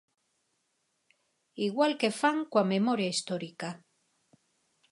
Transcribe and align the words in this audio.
Igual 1.67 1.91
que 1.99 2.09
fan 2.19 2.37
coa 2.51 2.69
memoria 2.73 3.13
histórica. 3.15 3.69